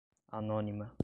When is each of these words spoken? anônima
anônima 0.31 0.91